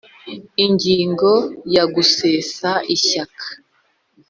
Ingingo 0.65 1.31
ya 1.75 1.83
Gusesa 1.93 2.69
Ishyaka 2.95 3.45